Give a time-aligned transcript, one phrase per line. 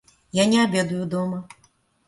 [0.41, 1.47] Я не обедаю дома.